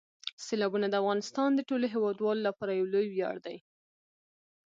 [0.45, 3.57] سیلابونه د افغانستان د ټولو هیوادوالو لپاره یو لوی ویاړ دی.